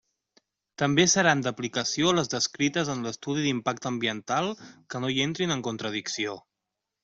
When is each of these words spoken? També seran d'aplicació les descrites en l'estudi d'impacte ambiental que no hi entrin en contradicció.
També 0.81 1.03
seran 1.11 1.43
d'aplicació 1.47 2.15
les 2.21 2.31
descrites 2.33 2.91
en 2.95 3.05
l'estudi 3.09 3.45
d'impacte 3.45 3.91
ambiental 3.93 4.53
que 4.63 5.03
no 5.05 5.15
hi 5.19 5.23
entrin 5.31 5.57
en 5.59 5.67
contradicció. 5.71 6.39